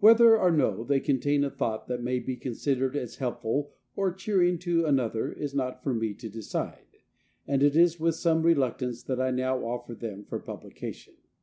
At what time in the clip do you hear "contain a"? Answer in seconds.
1.00-1.50